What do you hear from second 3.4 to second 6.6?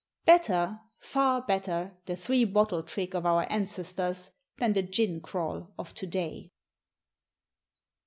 ancestors, than the "gin crawl" of to day.